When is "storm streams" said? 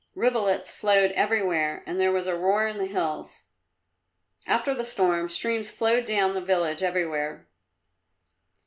4.83-5.69